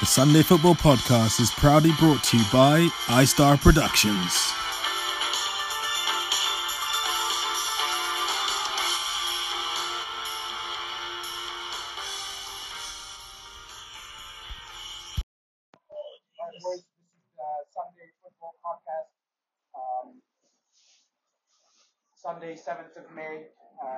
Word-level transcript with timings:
The 0.00 0.06
Sunday 0.06 0.42
Football 0.42 0.76
Podcast 0.76 1.40
is 1.40 1.50
proudly 1.50 1.92
brought 1.98 2.24
to 2.24 2.38
you 2.38 2.44
by 2.50 2.88
iStar 3.08 3.60
Productions. 3.60 4.32
Sunday, 22.14 22.54
7th 22.54 22.96
of 22.96 23.14
May. 23.14 23.48
Uh, 23.84 23.88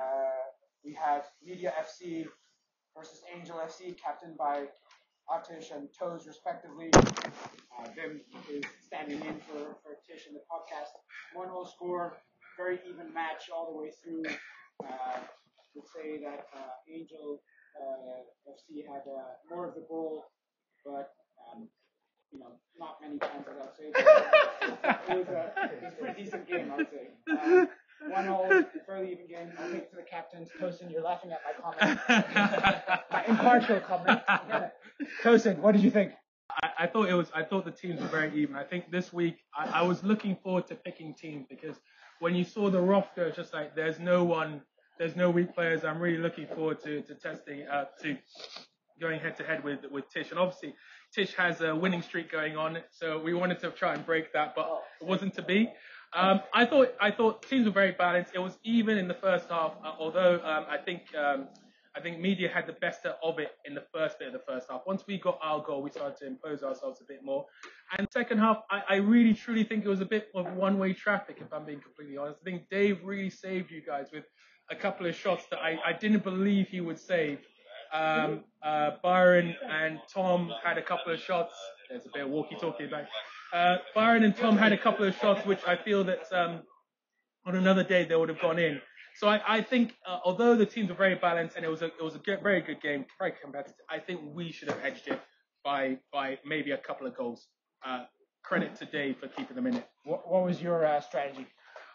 we 0.83 0.93
have 0.95 1.23
Media 1.41 1.71
FC 1.79 2.25
versus 2.93 3.21
Angel 3.33 3.55
FC, 3.55 3.97
captained 3.97 4.37
by 4.37 4.65
Artish 5.29 5.75
and 5.75 5.89
Toes, 5.97 6.25
respectively. 6.27 6.89
Uh, 6.93 7.89
Vim 7.95 8.21
is 8.51 8.63
standing 8.85 9.19
in 9.21 9.39
for, 9.47 9.75
for 9.81 9.97
Tish 10.07 10.27
in 10.27 10.33
the 10.33 10.41
podcast. 10.51 10.91
1 11.33 11.47
0 11.47 11.65
score, 11.65 12.17
very 12.57 12.79
even 12.89 13.13
match 13.13 13.49
all 13.53 13.71
the 13.73 13.77
way 13.79 13.91
through. 14.03 14.23
Uh, 14.83 15.19
would 15.75 15.85
say 15.87 16.19
that 16.21 16.45
uh, 16.53 16.93
Angel 16.93 17.41
uh, 17.79 18.51
FC 18.51 18.85
had 18.85 19.01
uh, 19.09 19.33
more 19.49 19.67
of 19.67 19.75
the 19.75 19.85
ball, 19.89 20.25
but 20.85 21.13
um, 21.51 21.67
you 22.31 22.39
know, 22.39 22.53
not 22.77 22.97
many 23.01 23.17
times 23.17 23.45
as 23.49 23.57
I'd 23.61 23.75
say. 23.75 23.91
It 25.09 25.17
was 25.17 25.27
a, 25.27 25.51
it 25.65 25.83
was 25.83 25.93
a 25.93 25.95
pretty 26.01 26.23
decent 26.23 26.47
game, 26.47 26.71
I 26.71 26.77
would 26.77 26.87
say. 26.89 27.09
Um, 27.29 27.67
one 28.09 28.27
all, 28.27 28.49
fairly 28.85 29.11
even 29.11 29.27
game. 29.27 29.51
I'll 29.59 29.71
take 29.71 29.89
to 29.91 29.95
the 29.95 30.03
captains. 30.03 30.49
Tosin, 30.59 30.91
you're 30.91 31.03
laughing 31.03 31.31
at 31.31 31.41
my 31.45 31.71
comment. 31.71 31.99
my 33.11 33.25
impartial 33.25 33.79
comment. 33.79 34.21
Tosin, 35.23 35.57
what 35.59 35.73
did 35.73 35.83
you 35.83 35.91
think? 35.91 36.13
I, 36.49 36.69
I 36.79 36.87
thought 36.87 37.09
it 37.09 37.13
was. 37.13 37.31
I 37.33 37.43
thought 37.43 37.65
the 37.65 37.71
teams 37.71 37.99
were 38.01 38.07
very 38.07 38.33
even. 38.35 38.55
I 38.55 38.63
think 38.63 38.91
this 38.91 39.11
week 39.13 39.37
I, 39.57 39.79
I 39.79 39.81
was 39.83 40.03
looking 40.03 40.35
forward 40.43 40.67
to 40.67 40.75
picking 40.75 41.13
teams 41.13 41.45
because 41.49 41.77
when 42.19 42.35
you 42.35 42.43
saw 42.43 42.69
the 42.69 42.81
roster, 42.81 43.25
it's 43.25 43.37
just 43.37 43.53
like 43.53 43.75
there's 43.75 43.99
no 43.99 44.23
one, 44.23 44.61
there's 44.97 45.15
no 45.15 45.29
weak 45.29 45.53
players. 45.53 45.83
I'm 45.83 45.99
really 45.99 46.17
looking 46.17 46.47
forward 46.47 46.81
to 46.83 47.01
to 47.01 47.15
testing 47.15 47.63
uh, 47.67 47.85
to 48.01 48.17
going 48.99 49.19
head 49.19 49.35
to 49.37 49.43
head 49.43 49.63
with 49.63 49.79
with 49.91 50.09
Tish, 50.09 50.31
and 50.31 50.39
obviously 50.39 50.75
Tish 51.13 51.33
has 51.35 51.61
a 51.61 51.75
winning 51.75 52.01
streak 52.01 52.31
going 52.31 52.57
on, 52.57 52.79
so 52.91 53.19
we 53.19 53.33
wanted 53.33 53.59
to 53.59 53.71
try 53.71 53.93
and 53.93 54.05
break 54.05 54.33
that, 54.33 54.55
but 54.55 54.83
it 55.01 55.07
wasn't 55.07 55.33
to 55.35 55.41
be. 55.41 55.71
Um, 56.15 56.41
I 56.53 56.65
thought 56.65 56.93
I 57.01 57.11
thought 57.11 57.41
teams 57.43 57.65
were 57.65 57.71
very 57.71 57.91
balanced. 57.91 58.31
It 58.35 58.39
was 58.39 58.57
even 58.63 58.97
in 58.97 59.07
the 59.07 59.15
first 59.15 59.49
half, 59.49 59.73
uh, 59.83 59.93
although 59.99 60.35
um, 60.43 60.65
I 60.69 60.77
think 60.77 61.01
um, 61.15 61.47
I 61.95 62.01
think 62.01 62.19
media 62.19 62.49
had 62.49 62.65
the 62.65 62.73
best 62.73 63.05
of 63.05 63.39
it 63.39 63.51
in 63.65 63.75
the 63.75 63.83
first 63.93 64.17
bit 64.17 64.27
of 64.27 64.33
the 64.33 64.41
first 64.47 64.67
half. 64.69 64.81
Once 64.87 65.03
we 65.07 65.19
got 65.19 65.37
our 65.43 65.63
goal, 65.63 65.83
we 65.83 65.91
started 65.91 66.17
to 66.17 66.27
impose 66.27 66.63
ourselves 66.63 67.01
a 67.01 67.03
bit 67.07 67.23
more. 67.23 67.45
And 67.97 68.07
second 68.11 68.39
half, 68.39 68.63
I, 68.71 68.81
I 68.89 68.95
really 68.95 69.33
truly 69.33 69.63
think 69.63 69.85
it 69.85 69.89
was 69.89 70.01
a 70.01 70.05
bit 70.05 70.29
of 70.33 70.51
one-way 70.53 70.93
traffic, 70.93 71.37
if 71.39 71.53
I'm 71.53 71.65
being 71.65 71.81
completely 71.81 72.17
honest. 72.17 72.39
I 72.41 72.43
think 72.49 72.63
Dave 72.71 72.99
really 73.03 73.29
saved 73.29 73.69
you 73.69 73.81
guys 73.85 74.07
with 74.11 74.23
a 74.71 74.75
couple 74.75 75.05
of 75.05 75.13
shots 75.13 75.45
that 75.51 75.59
I, 75.59 75.77
I 75.85 75.93
didn't 75.93 76.23
believe 76.23 76.67
he 76.67 76.81
would 76.81 76.99
save. 76.99 77.39
Um, 77.93 78.45
uh, 78.63 78.91
Byron 79.03 79.55
and 79.69 79.99
Tom 80.11 80.51
had 80.63 80.79
a 80.79 80.81
couple 80.81 81.13
of 81.13 81.19
shots. 81.19 81.53
There's 81.89 82.05
a 82.05 82.09
bit 82.11 82.23
of 82.23 82.29
walkie-talkie 82.29 82.87
back. 82.87 83.07
Uh, 83.53 83.77
Byron 83.93 84.23
and 84.23 84.35
Tom 84.35 84.57
had 84.57 84.73
a 84.73 84.77
couple 84.77 85.05
of 85.05 85.15
shots, 85.15 85.45
which 85.45 85.59
I 85.67 85.75
feel 85.75 86.03
that 86.05 86.23
um, 86.31 86.63
on 87.45 87.55
another 87.55 87.83
day 87.83 88.03
they 88.03 88.15
would 88.15 88.29
have 88.29 88.41
gone 88.41 88.57
in. 88.57 88.81
So 89.19 89.27
I, 89.27 89.57
I 89.57 89.61
think, 89.61 89.95
uh, 90.07 90.19
although 90.25 90.55
the 90.55 90.65
teams 90.65 90.89
were 90.89 90.95
very 90.95 91.15
balanced 91.15 91.55
and 91.55 91.63
it 91.65 91.69
was 91.69 91.81
a 91.81 91.87
it 91.87 92.03
was 92.03 92.15
a 92.15 92.19
good, 92.19 92.41
very 92.41 92.61
good 92.61 92.81
game, 92.81 93.05
very 93.19 93.33
competitive, 93.41 93.75
I 93.89 93.99
think 93.99 94.21
we 94.33 94.51
should 94.51 94.69
have 94.69 94.79
edged 94.83 95.07
it 95.07 95.21
by 95.63 95.97
by 96.11 96.39
maybe 96.45 96.71
a 96.71 96.77
couple 96.77 97.07
of 97.07 97.15
goals. 97.15 97.47
Uh, 97.85 98.05
credit 98.43 98.75
to 98.75 98.85
Dave 98.85 99.17
for 99.19 99.27
keeping 99.27 99.55
them 99.55 99.67
in 99.67 99.75
it. 99.75 99.89
What, 100.03 100.29
what 100.29 100.43
was 100.43 100.61
your 100.61 100.85
uh, 100.85 101.01
strategy? 101.01 101.47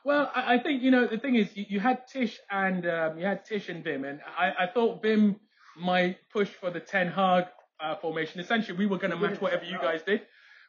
Well, 0.04 0.30
I, 0.34 0.54
I 0.54 0.58
think 0.58 0.82
you 0.82 0.90
know 0.90 1.06
the 1.06 1.18
thing 1.18 1.34
is 1.34 1.56
you, 1.56 1.66
you 1.68 1.80
had 1.80 2.06
Tish 2.06 2.38
and 2.50 2.86
um, 2.86 3.18
you 3.18 3.26
had 3.26 3.44
Tish 3.44 3.68
and 3.68 3.84
Vim, 3.84 4.04
and 4.04 4.20
I, 4.38 4.64
I 4.64 4.66
thought 4.66 5.02
Vim 5.02 5.36
might 5.78 6.16
push 6.32 6.48
for 6.48 6.70
the 6.70 6.80
Ten 6.80 7.08
Hag 7.08 7.44
uh, 7.80 7.96
formation. 7.96 8.40
Essentially, 8.40 8.78
we 8.78 8.86
were 8.86 8.98
going 8.98 9.10
to 9.10 9.16
match 9.16 9.40
whatever 9.40 9.64
you 9.64 9.78
guys 9.78 10.02
did. 10.02 10.22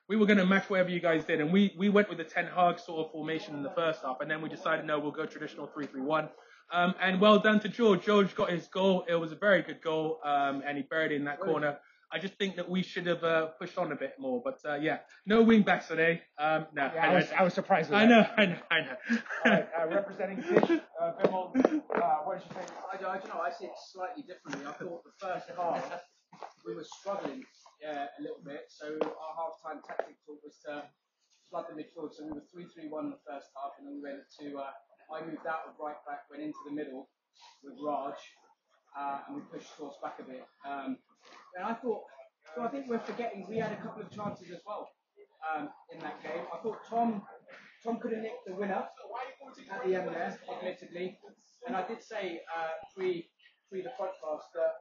We 0.09 0.16
were 0.16 0.25
going 0.25 0.40
to 0.40 0.46
match 0.46 0.70
whatever 0.72 0.90
you 0.90 1.00
guys 1.00 1.24
did, 1.24 1.40
and 1.40 1.53
we, 1.53 1.75
we 1.78 1.88
went 1.88 2.09
with 2.09 2.18
the 2.18 2.24
Ten 2.24 2.47
Hag 2.47 2.80
sort 2.80 3.06
of 3.06 3.12
formation 3.12 3.53
in 3.56 3.62
the 3.62 3.70
first 3.70 4.02
half, 4.03 4.18
and 4.22 4.30
then 4.30 4.42
we 4.42 4.50
decided 4.50 4.86
no, 4.86 5.00
we'll 5.00 5.12
go 5.12 5.28
traditional 5.28 5.68
three-three-one. 5.68 6.30
Um, 6.74 6.96
and 7.00 7.22
well 7.22 7.38
done 7.38 7.59
to 7.59 7.70
George. 7.70 8.06
George 8.06 8.34
got 8.36 8.50
his 8.50 8.66
goal. 8.68 9.06
It 9.08 9.14
was 9.16 9.31
a 9.31 9.36
very 9.36 9.62
good 9.62 9.81
goal, 9.84 10.20
um, 10.25 10.64
and 10.68 10.78
he 10.78 10.84
buried 10.84 11.12
it 11.12 11.16
in 11.18 11.25
that 11.25 11.40
corner. 11.40 11.78
I 12.12 12.18
just 12.18 12.34
think 12.40 12.56
that 12.56 12.68
we 12.68 12.81
should 12.81 13.06
have 13.06 13.24
uh, 13.24 13.47
pushed 13.59 13.78
on 13.78 13.92
a 13.92 13.96
bit 13.96 14.16
more, 14.18 14.42
but 14.44 14.58
uh, 14.68 14.78
yeah, 14.81 14.97
no 15.28 15.44
wing 15.44 15.62
backs 15.62 15.88
today. 15.88 16.22
Um, 16.40 16.66
no, 16.74 16.90
Yeah, 16.96 17.08
I 17.08 17.14
was, 17.14 17.26
I 17.38 17.44
was 17.44 17.53
surprised. 17.53 17.91
With 17.91 18.00
I 18.00 18.08
that. 18.08 18.09
know, 18.09 18.28
I 18.36 18.46
know, 18.47 18.58
I 18.72 18.80
know. 18.81 19.20
All 19.46 19.52
right, 19.52 19.68
uh, 19.80 19.88
representing 19.90 20.41
Tish, 20.41 20.80
uh, 21.00 21.12
Vimmel, 21.22 21.53
uh, 21.53 22.02
what 22.26 22.40
did 22.40 22.50
you 22.50 22.56
think? 22.56 22.72
I, 22.91 22.96
I 22.96 22.97
don't 22.97 23.28
know. 23.28 23.41
I 23.41 23.52
see 23.52 23.66
it 23.66 23.72
slightly 23.91 24.24
differently. 24.24 24.66
I 24.66 24.72
thought 24.72 25.03
the 25.03 25.12
first 25.20 25.46
half 25.56 26.02
we 26.66 26.74
were 26.74 26.86
struggling 27.00 27.44
a 27.84 28.22
little 28.22 28.44
bit, 28.44 28.67
so 28.67 28.97
our 29.00 29.34
half-time 29.38 29.81
tactic 29.85 30.19
talk 30.25 30.40
was 30.44 30.59
to 30.66 30.84
flood 31.50 31.66
the 31.69 31.75
midfield. 31.75 32.13
So 32.13 32.25
we 32.25 32.38
were 32.38 32.45
three-three-one 32.51 33.06
in 33.06 33.12
the 33.12 33.23
first 33.25 33.50
half, 33.56 33.79
and 33.79 33.88
then 33.88 33.97
we 33.97 34.03
went 34.03 34.23
to. 34.40 34.59
Uh, 34.59 34.73
I 35.09 35.25
moved 35.25 35.47
out 35.47 35.66
of 35.66 35.73
right 35.81 35.97
back, 36.06 36.29
went 36.29 36.44
into 36.44 36.59
the 36.67 36.75
middle 36.75 37.09
with 37.63 37.73
Raj, 37.81 38.19
uh, 38.94 39.25
and 39.28 39.35
we 39.35 39.41
pushed 39.50 39.75
Source 39.78 39.95
back 40.03 40.19
a 40.19 40.23
bit. 40.23 40.45
Um, 40.67 40.97
and 41.57 41.66
I 41.66 41.73
thought, 41.73 42.03
so 42.56 42.62
I 42.62 42.69
think 42.69 42.85
we're 42.88 43.00
forgetting 43.00 43.47
we 43.50 43.57
had 43.57 43.72
a 43.72 43.81
couple 43.81 44.03
of 44.03 44.11
chances 44.11 44.51
as 44.51 44.61
well 44.66 44.90
um, 45.41 45.69
in 45.94 46.00
that 46.01 46.22
game. 46.22 46.46
I 46.53 46.61
thought 46.61 46.78
Tom 46.88 47.23
Tom 47.84 48.00
could 48.00 48.11
have 48.11 48.22
nicked 48.22 48.46
the 48.46 48.56
winner 48.56 48.84
at 49.72 49.81
the 49.85 49.96
end 49.96 50.09
there, 50.09 50.38
admittedly. 50.51 51.17
And 51.66 51.75
I 51.75 51.88
did 51.88 52.03
say 52.03 52.41
uh, 52.56 52.75
pre 52.96 53.29
pre 53.69 53.81
the 53.81 53.94
podcast 54.00 54.51
that 54.53 54.73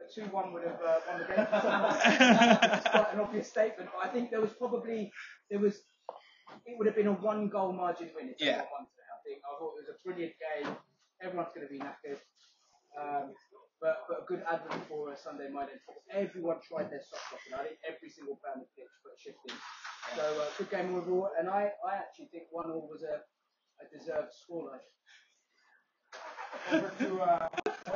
a 0.00 0.04
two 0.12 0.26
one 0.30 0.52
would 0.52 0.64
have 0.64 0.80
uh, 0.82 0.98
won 1.08 1.20
the 1.20 1.26
game. 1.26 1.38
it's 1.46 2.88
quite 2.88 3.08
an 3.14 3.20
obvious 3.20 3.48
statement, 3.48 3.90
but 3.94 4.08
I 4.08 4.12
think 4.12 4.30
there 4.30 4.40
was 4.40 4.52
probably 4.52 5.12
there 5.50 5.60
was 5.60 5.82
it 6.66 6.76
would 6.78 6.86
have 6.86 6.96
been 6.96 7.06
a 7.06 7.12
one 7.12 7.48
goal 7.48 7.72
margin 7.72 8.10
win 8.14 8.30
if 8.30 8.36
Yeah. 8.40 8.58
won 8.72 8.86
today. 8.86 9.08
I 9.10 9.18
think 9.24 9.40
I 9.44 9.58
thought 9.58 9.72
it 9.78 9.86
was 9.86 9.90
a 9.94 9.98
brilliant 10.04 10.34
game. 10.38 10.76
Everyone's 11.22 11.52
going 11.54 11.66
to 11.66 11.72
be 11.72 11.78
knackered. 11.78 12.20
Um, 13.00 13.32
but, 13.80 14.04
but 14.08 14.22
a 14.22 14.24
good 14.26 14.42
advert 14.50 14.86
for 14.88 15.12
a 15.12 15.16
Sunday 15.16 15.48
night. 15.50 15.68
Everyone 16.12 16.56
tried 16.66 16.90
their 16.90 17.02
socks 17.02 17.32
off, 17.34 17.40
and 17.50 17.54
I 17.60 17.64
think 17.64 17.78
every 17.86 18.08
single 18.08 18.36
player 18.36 18.54
on 18.54 18.60
the 18.60 18.66
pitch 18.76 18.88
put 19.02 19.12
a 19.12 19.20
shift 19.20 19.38
in. 19.48 19.54
So 20.16 20.22
uh, 20.22 20.46
good 20.58 20.70
game 20.70 20.94
overall, 20.94 21.30
and 21.38 21.48
I, 21.48 21.72
I 21.86 21.96
actually 21.96 22.26
think 22.26 22.44
one 22.50 22.70
all 22.70 22.88
was 22.90 23.02
a, 23.02 23.20
a 23.82 23.84
deserved 23.98 24.32
scoreline. 24.32 24.84
Over 26.72 26.92
to, 26.98 27.20
uh, 27.20 27.48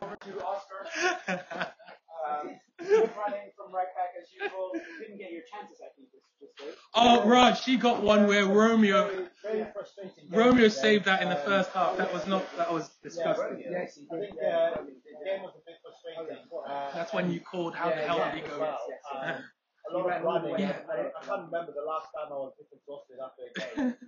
over 0.03 0.17
to 0.17 0.45
Oscar. 0.45 1.73
Um, 2.29 2.61
good 2.79 3.11
running 3.17 3.51
from 3.57 3.73
right 3.73 3.87
back 3.97 4.13
as 4.21 4.29
usual. 4.33 4.71
Didn't 5.01 5.19
get 5.19 5.33
your 5.33 5.43
chances, 5.51 5.79
I 5.81 5.89
think, 5.97 6.09
this, 6.13 6.23
this 6.41 6.51
day. 6.59 6.75
Oh, 6.95 7.25
Raj, 7.27 7.61
she 7.63 7.77
got 7.77 8.03
one 8.03 8.27
where 8.27 8.45
Romeo 8.47 9.27
Very 9.43 9.67
frustrating. 9.73 10.29
Romeo 10.31 10.65
today. 10.69 10.69
saved 10.69 11.05
that 11.07 11.23
in 11.23 11.29
the 11.31 11.39
Um, 11.41 11.47
first 11.47 11.71
half. 11.71 11.97
That 11.97 12.13
was 12.13 12.27
not. 12.27 12.45
That 12.57 12.73
was 12.73 12.91
disgusting. 13.03 13.65
Yes, 13.71 13.97
he 13.97 14.07
I 14.11 14.15
did. 14.21 14.31
think 14.31 14.41
uh, 14.43 14.71
the 14.85 15.25
game 15.25 15.43
was 15.43 15.55
a 15.57 15.63
bit 15.67 15.77
frustrating. 15.83 16.45
Uh, 16.67 16.91
That's 16.95 17.13
when 17.13 17.31
you 17.33 17.41
called. 17.41 17.75
How 17.75 17.89
the 17.89 17.97
hell 17.97 18.19
yeah, 18.19 18.35
did 18.35 18.43
he 18.45 18.49
go? 18.49 18.59
well. 18.61 18.79
yes, 18.89 18.99
Um, 19.15 19.29
yes. 19.29 19.43
a 19.91 19.97
lot 19.97 20.17
of 20.17 20.23
running. 20.23 20.53
way 20.53 20.65
I. 20.67 20.69
I 20.69 21.25
can't 21.25 21.45
remember 21.51 21.73
the 21.73 21.87
last 21.87 22.09
time 22.15 22.29
I 22.31 22.37
was 22.37 22.53
this 22.59 22.69
exhausted 22.73 23.17
after 23.25 23.43
a 23.47 23.77
game, 23.77 23.95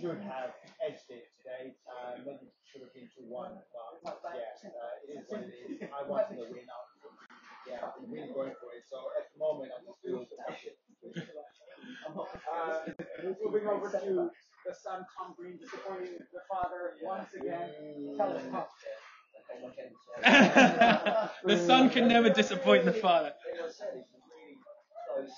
should 0.00 0.24
have 0.24 0.56
edged 0.80 1.12
it 1.12 1.28
today. 1.36 1.76
Uh, 1.84 2.16
maybe 2.24 2.48
it 2.48 2.56
should 2.64 2.80
have 2.80 2.94
been 2.96 3.12
2 3.12 3.28
1. 3.28 3.52
But 4.02 4.24
yeah, 4.32 4.56
uh, 4.64 5.04
it 5.04 5.20
is 5.20 5.24
what 5.28 5.44
it 5.44 5.52
is. 5.52 5.84
I 5.92 6.08
wanted 6.08 6.40
to 6.40 6.48
win 6.48 6.64
out. 6.72 6.88
Yeah, 7.68 7.92
I'm 7.92 8.08
really 8.08 8.32
going 8.32 8.56
for 8.56 8.72
it. 8.72 8.88
So 8.88 9.12
at 9.20 9.28
the 9.28 9.38
moment, 9.38 9.76
I'm 9.76 9.84
just 9.84 10.00
feel 10.00 10.24
Uh, 12.48 12.88
moving 13.44 13.68
over 13.68 13.92
to 13.92 14.30
the 14.64 14.74
son, 14.74 15.04
Tom 15.12 15.36
Green, 15.36 15.60
disappointing 15.60 16.16
the 16.32 16.40
father 16.48 16.96
once 17.04 17.28
again. 17.36 18.16
Tell 18.16 18.32
us, 18.32 18.42
Tom. 18.50 18.64
the 21.44 21.58
son 21.66 21.90
can 21.90 22.08
never 22.08 22.30
disappoint 22.30 22.84
the 22.84 22.92
father. 22.92 23.32
As 23.52 23.80
I 23.82 23.86
a 23.86 24.00
really 24.00 24.56
close, 25.04 25.30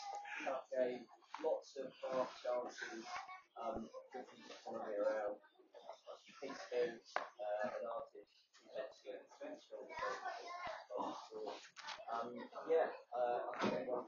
tough 0.45 0.69
game. 0.71 1.01
Lots 1.43 1.75
of 1.81 1.91
half 2.13 2.31
chances. 2.39 3.05
Um, 3.59 3.89
around 4.81 5.37
uh, 5.37 6.49
an 7.69 7.85
artist, 7.85 8.33
um, 12.13 12.29
yeah, 12.69 12.89
uh, 13.13 13.39
I 13.49 13.59
think 13.61 13.73
everyone. 13.73 14.05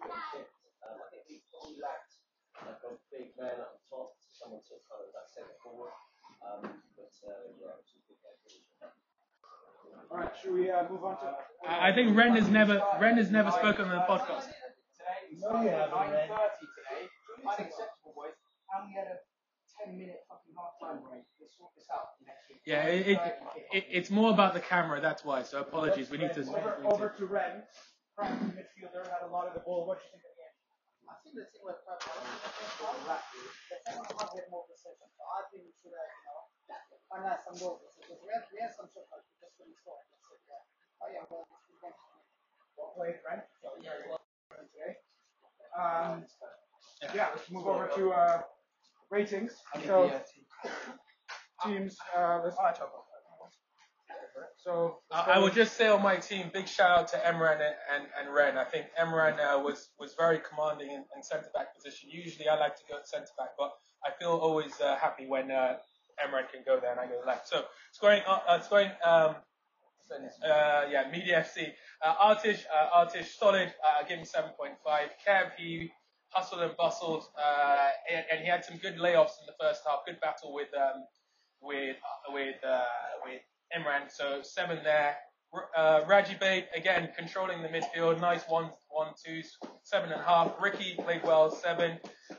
Um, 0.85 1.01
I 1.01 1.07
think 1.11 1.25
we 1.29 1.81
lacked 1.81 2.21
like 2.61 2.81
a 2.85 2.93
big 3.09 3.33
man 3.41 3.57
at 3.61 3.73
the 3.77 3.81
top, 3.89 4.13
so 4.21 4.29
someone 4.33 4.61
took 4.69 4.81
kind 4.89 5.01
of 5.05 5.11
that 5.17 5.27
centre 5.33 5.57
forward. 5.65 5.93
Um, 6.45 6.85
but 6.97 7.13
uh, 7.25 7.49
yeah, 7.57 7.77
it 7.77 7.81
was 7.81 7.97
a 7.97 8.01
good 8.05 8.21
game. 8.21 8.65
All 10.11 10.19
right, 10.19 10.33
should 10.37 10.53
we 10.53 10.71
uh, 10.71 10.85
move 10.89 11.05
on 11.05 11.17
to? 11.19 11.27
Uh, 11.27 11.37
I 11.69 11.93
think 11.93 12.17
Ren 12.17 12.37
has 12.37 12.49
never 12.49 12.83
Ren 13.01 13.17
has 13.17 13.31
never 13.31 13.51
spoken 13.51 13.89
on 13.89 13.97
the 13.97 14.05
podcast. 14.05 14.53
No, 15.41 15.63
you 15.63 15.69
haven't, 15.71 16.13
Ren. 16.13 16.29
Unacceptable. 17.45 17.94
Yeah, 22.67 22.85
it, 22.89 23.09
it, 23.09 23.21
it, 23.73 23.85
it's 23.91 24.11
more 24.11 24.33
about 24.33 24.55
the 24.55 24.61
camera. 24.61 25.01
That's 25.01 25.25
why. 25.25 25.43
So 25.43 25.61
apologies. 25.61 26.11
We 26.11 26.19
need 26.19 26.33
to. 26.35 26.43
Over, 26.49 26.77
over 26.85 27.09
to 27.19 27.27
Ren. 27.27 27.63
Crafty 28.17 28.57
midfielder 28.57 29.05
had 29.05 29.27
a 29.27 29.31
lot 29.31 29.49
of 29.49 29.55
the 29.55 29.61
ball. 29.61 29.85
What 29.87 29.99
do 30.01 30.05
you 30.09 30.11
think 30.17 30.25
of 30.25 30.33
the 30.39 30.45
end? 30.49 30.57
I 31.11 31.15
think 31.21 31.35
the 31.37 31.45
thing 31.51 31.65
with 31.67 31.81
Pep, 31.85 32.01
I 32.01 32.09
think 32.09 32.41
the 32.41 32.53
second 32.57 33.05
half, 33.05 33.25
the 33.29 33.77
second 33.85 34.17
half 34.17 34.31
we 34.33 34.39
had 34.41 34.49
more 34.49 34.65
possession. 34.71 35.09
So 35.13 35.23
I 35.29 35.41
think 35.53 35.69
we 35.69 35.73
should 35.83 35.93
have, 35.93 36.09
you 36.09 36.23
know, 36.25 36.41
finalized 37.11 37.45
some 37.45 37.57
goals. 37.61 37.85
Because 38.01 38.21
we 38.25 38.29
had, 38.33 38.45
we 38.49 38.59
had 38.65 38.73
some 38.73 38.89
shots 38.89 39.11
like 39.13 39.25
we 39.29 39.35
just 39.45 39.53
couldn't 39.61 39.77
score. 39.83 40.01
That's 40.09 40.25
it, 40.33 40.41
yeah. 40.49 41.03
Oh 41.05 41.09
yeah, 41.13 41.25
well, 41.29 41.45
it's 41.53 41.67
good 41.69 41.81
game. 41.85 41.99
Well 42.81 42.93
played, 42.97 43.19
Ren. 43.29 43.41
So 43.61 43.69
very 43.83 44.09
well 44.09 44.23
played 44.49 44.69
today. 44.73 44.93
Um, 45.77 46.25
yeah, 47.13 47.29
let's 47.35 47.51
move 47.51 47.67
over 47.69 47.91
to 47.93 48.05
uh, 48.15 48.39
ratings. 49.11 49.53
So 49.87 50.09
teams. 51.67 51.97
Uh, 52.17 52.41
let's. 52.45 52.57
So 54.57 54.99
I, 55.13 55.33
I 55.33 55.39
would 55.39 55.53
just 55.53 55.77
say 55.77 55.89
on 55.89 56.03
my 56.03 56.17
team, 56.17 56.51
big 56.53 56.67
shout 56.67 56.99
out 56.99 57.09
to 57.09 57.17
Emran 57.19 57.61
and, 57.61 57.75
and, 57.95 58.05
and 58.19 58.35
Ren. 58.35 58.57
I 58.57 58.65
think 58.65 58.87
Emran 58.99 59.39
uh, 59.39 59.59
was 59.59 59.91
was 59.99 60.15
very 60.19 60.41
commanding 60.41 60.91
in, 60.91 61.05
in 61.15 61.23
centre 61.23 61.51
back 61.55 61.75
position. 61.75 62.09
Usually 62.11 62.49
I 62.49 62.59
like 62.59 62.75
to 62.77 62.83
go 62.89 62.97
at 62.97 63.07
centre 63.07 63.35
back, 63.37 63.51
but 63.59 63.73
I 64.05 64.11
feel 64.19 64.31
always 64.31 64.73
uh, 64.81 64.97
happy 64.97 65.27
when 65.27 65.51
uh, 65.51 65.77
Emran 66.25 66.51
can 66.51 66.63
go 66.67 66.81
there 66.81 66.93
and 66.93 67.01
I 67.01 67.07
go 67.07 67.21
left. 67.27 67.47
So 67.47 67.65
scoring, 67.93 68.23
uh, 68.27 68.39
uh, 68.49 68.61
scoring. 68.61 68.91
Um, 69.05 69.37
uh, 70.43 70.85
yeah, 70.91 71.09
Media 71.11 71.45
FC. 71.45 71.73
Uh, 72.03 72.35
Artish, 72.35 72.61
uh, 72.73 73.05
Artish, 73.05 73.37
solid. 73.39 73.73
Uh, 73.85 74.07
give 74.07 74.19
him 74.19 74.25
7.5. 74.25 74.77
Kev, 75.27 75.51
he 75.57 75.91
hustled 76.31 76.63
and 76.63 76.77
bustled, 76.77 77.25
uh, 77.39 77.89
and, 78.13 78.25
and 78.31 78.41
he 78.41 78.47
had 78.47 78.65
some 78.65 78.77
good 78.79 78.97
layoffs 78.97 79.41
in 79.41 79.47
the 79.47 79.55
first 79.59 79.83
half. 79.87 80.01
Good 80.07 80.21
battle 80.21 80.53
with 80.53 80.69
um, 80.75 81.05
with 81.65 81.97
with 82.33 82.57
uh, 82.65 82.85
with 83.25 83.41
Imran. 83.77 84.11
So 84.11 84.41
seven 84.43 84.81
there. 84.85 85.17
Uh, 85.77 86.01
Raji 86.09 86.37
Bait 86.41 86.67
again 86.75 87.11
controlling 87.17 87.63
the 87.63 87.69
midfield. 87.69 88.21
Nice 88.21 88.43
one, 88.49 88.71
one, 88.89 89.13
two, 89.25 89.41
seven 89.85 90.11
and 90.11 90.21
a 90.21 90.25
half. 90.25 90.53
Ricky 90.61 90.97
played 90.97 91.23
well, 91.23 91.49
seven. 91.49 91.99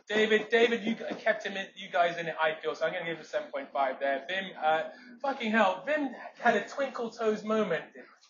David, 0.09 0.47
David, 0.49 0.83
you 0.83 0.97
kept 1.17 1.45
him 1.45 1.55
in, 1.55 1.65
you 1.77 1.89
guys 1.89 2.17
in 2.17 2.27
it. 2.27 2.35
I 2.41 2.55
feel 2.61 2.75
so. 2.75 2.85
I'm 2.85 2.91
gonna 2.91 3.05
give 3.05 3.17
him 3.17 3.23
seven 3.23 3.49
point 3.53 3.69
five 3.71 4.01
there. 4.01 4.25
Vim, 4.27 4.51
uh, 4.61 4.83
fucking 5.21 5.51
hell, 5.51 5.83
Vim 5.85 6.09
had 6.41 6.57
a 6.57 6.67
twinkle 6.67 7.09
toes 7.09 7.43
moment. 7.43 7.83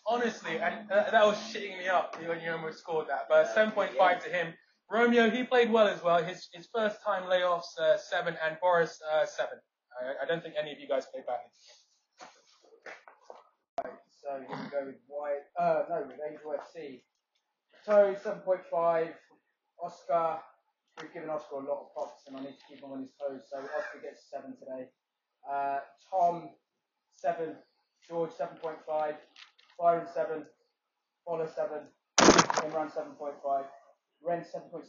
Honestly, 0.08 0.56
and 0.58 0.88
uh, 0.92 1.10
that 1.10 1.26
was 1.26 1.36
shitting 1.52 1.76
me 1.78 1.88
up 1.88 2.16
when 2.24 2.40
you 2.40 2.52
almost 2.52 2.78
scored 2.78 3.08
that. 3.08 3.26
But 3.28 3.52
7.5 3.56 4.22
to 4.22 4.30
him. 4.30 4.54
Romeo, 4.88 5.28
he 5.28 5.42
played 5.42 5.68
well 5.72 5.88
as 5.88 6.00
well. 6.00 6.22
His 6.22 6.48
his 6.52 6.68
first 6.72 7.02
time 7.04 7.24
layoffs, 7.24 7.76
uh, 7.80 7.98
seven, 7.98 8.36
and 8.44 8.56
Boris, 8.60 9.00
uh, 9.12 9.26
seven. 9.26 9.58
I, 9.96 10.24
I 10.24 10.26
don't 10.26 10.42
think 10.42 10.54
any 10.60 10.72
of 10.72 10.78
you 10.78 10.88
guys 10.88 11.06
played 11.06 11.24
badly. 11.26 11.50
So 14.10 14.42
here 14.48 14.58
we 14.64 14.70
go 14.70 14.86
with 14.86 15.00
White. 15.06 15.46
Uh, 15.58 15.82
no, 15.88 16.02
with 16.06 16.18
Angel 16.28 16.54
FC. 16.54 17.00
So 17.84 18.14
7.5. 18.24 19.12
Oscar. 19.82 20.38
We've 21.00 21.12
given 21.12 21.28
Oscar 21.28 21.56
a 21.56 21.58
lot 21.58 21.86
of 21.86 21.92
props, 21.94 22.22
and 22.26 22.36
I 22.36 22.40
need 22.40 22.56
to 22.58 22.64
keep 22.68 22.82
him 22.82 22.90
on 22.90 23.00
his 23.02 23.10
toes. 23.20 23.42
So 23.50 23.58
Oscar 23.58 24.00
gets 24.02 24.22
seven 24.30 24.56
today. 24.56 24.88
Uh, 25.48 25.78
Tom 26.10 26.50
seven. 27.14 27.56
George 28.08 28.30
7.5. 28.30 29.14
Byron 29.78 30.06
seven. 30.12 30.46
Fowler 31.24 31.48
seven. 31.54 31.82
Imran 32.18 32.90
7.5. 32.90 33.64
Ren 34.24 34.40
7.6. 34.40 34.82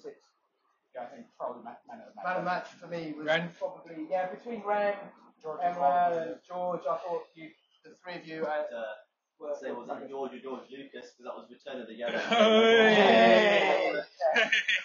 yeah, 0.97 1.05
I 1.05 1.13
think 1.13 1.29
probably 1.37 1.61
man, 1.61 1.77
man 1.85 2.01
of 2.01 2.09
the 2.09 2.17
match. 2.17 2.25
Man 2.25 2.33
of 2.37 2.41
the 2.41 2.49
match 2.49 2.67
for 2.81 2.87
me 2.89 3.13
was 3.13 3.25
Ren? 3.29 3.53
probably 3.61 4.07
yeah 4.09 4.25
between 4.33 4.65
Ren, 4.65 4.97
George 5.37 5.61
Emran, 5.61 6.17
and 6.17 6.41
George. 6.41 6.81
I 6.89 6.97
thought 6.97 7.29
you, 7.37 7.53
the 7.85 7.93
three 8.01 8.17
of 8.17 8.25
you, 8.25 8.41
uh, 8.49 8.65
Uh, 8.73 8.97
were. 9.37 9.53
say 9.61 9.69
was 9.69 9.85
that 9.87 10.09
George 10.09 10.33
or 10.33 10.41
George 10.41 10.65
Lucas 10.73 11.13
because 11.13 11.25
that 11.29 11.37
was 11.37 11.45
Return 11.53 11.77
of 11.81 11.87
the 11.87 11.93
Yellow. 11.93 12.17
Hey! 12.17 13.93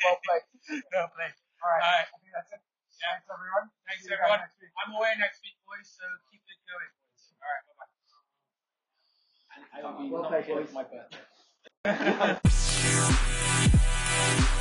well 0.05 0.21
played. 0.29 0.45
Well 0.93 1.09
played. 1.17 1.33
All 1.65 1.73
right. 1.73 1.81
All 1.81 1.89
right. 1.97 2.05
I 2.05 2.13
think 2.21 2.33
that's 2.37 2.53
it. 2.53 2.61
Thanks 3.01 3.25
everyone. 3.33 3.73
Thanks 3.89 4.05
See 4.05 4.13
everyone. 4.13 4.45
I'm 4.45 4.93
away 4.95 5.17
next 5.19 5.41
week, 5.43 5.57
boys, 5.65 5.89
so 5.89 6.05
keep 6.31 6.45
it 6.45 6.61
going, 6.69 6.93
boys. 7.01 7.33
All 7.41 7.49
right, 7.49 7.65
bye 7.67 7.75
bye. 7.81 7.89
And 9.57 9.65
I 9.73 9.91
will 9.91 9.97
be 9.99 10.13
Well 10.13 10.23
not 10.23 10.31
played, 10.31 10.47
boys. 10.47 10.71
my 10.77 10.85
birthday. 10.85 11.25